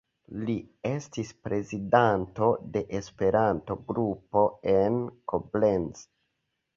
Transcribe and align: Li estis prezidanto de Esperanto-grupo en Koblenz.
Li 0.45 0.53
estis 0.91 1.33
prezidanto 1.47 2.47
de 2.77 2.81
Esperanto-grupo 2.99 4.43
en 4.73 4.97
Koblenz. 5.33 6.03